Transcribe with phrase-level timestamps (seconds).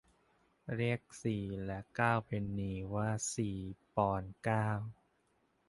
[0.75, 3.57] เรียกสี่และเก้าเพนนีว่าสี่
[3.95, 4.67] ปอนด์เก้า